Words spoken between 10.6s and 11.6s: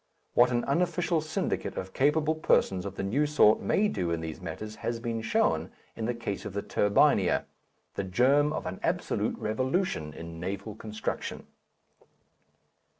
construction.